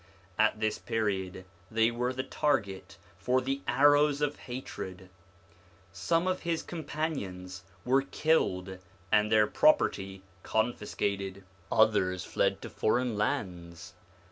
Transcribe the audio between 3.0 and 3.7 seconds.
for ON THE